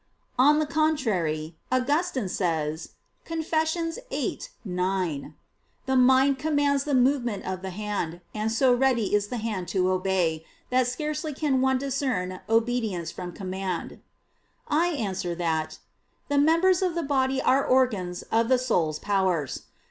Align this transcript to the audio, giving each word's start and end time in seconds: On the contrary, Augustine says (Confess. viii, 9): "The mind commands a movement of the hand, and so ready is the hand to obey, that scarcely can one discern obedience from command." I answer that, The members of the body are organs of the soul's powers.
On 0.39 0.57
the 0.57 0.65
contrary, 0.65 1.55
Augustine 1.71 2.27
says 2.27 2.93
(Confess. 3.23 3.99
viii, 4.09 4.39
9): 4.65 5.35
"The 5.85 5.95
mind 5.95 6.39
commands 6.39 6.87
a 6.87 6.95
movement 6.95 7.45
of 7.45 7.61
the 7.61 7.69
hand, 7.69 8.19
and 8.33 8.51
so 8.51 8.73
ready 8.73 9.13
is 9.13 9.27
the 9.27 9.37
hand 9.37 9.67
to 9.67 9.91
obey, 9.91 10.43
that 10.71 10.87
scarcely 10.87 11.35
can 11.35 11.61
one 11.61 11.77
discern 11.77 12.39
obedience 12.49 13.11
from 13.11 13.31
command." 13.31 14.01
I 14.67 14.87
answer 14.87 15.35
that, 15.35 15.77
The 16.29 16.39
members 16.39 16.81
of 16.81 16.95
the 16.95 17.03
body 17.03 17.39
are 17.39 17.63
organs 17.63 18.23
of 18.31 18.49
the 18.49 18.57
soul's 18.57 18.97
powers. 18.97 19.65